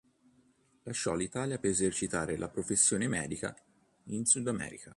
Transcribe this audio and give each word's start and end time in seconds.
Lasciò 0.81 1.13
l'Italia 1.13 1.59
per 1.59 1.69
esercitare 1.69 2.35
la 2.35 2.49
professione 2.49 3.07
medica 3.07 3.55
in 4.05 4.25
Sudamerica. 4.25 4.89